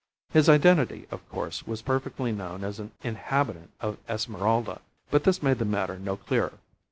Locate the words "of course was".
1.11-1.83